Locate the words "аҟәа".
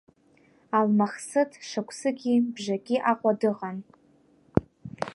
3.11-3.31